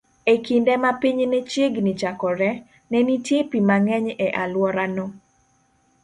E 0.31 0.33
kinde 0.45 0.73
ma 0.83 0.91
piny 1.01 1.19
ne 1.31 1.39
chiegni 1.51 1.91
chakore, 2.01 2.49
ne 2.89 2.99
nitie 3.07 3.41
pi 3.49 3.59
mang'eny 3.69 4.07
e 4.25 4.27
alworano. 4.43 5.05